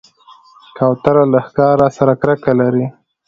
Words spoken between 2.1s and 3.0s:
کرکه لري.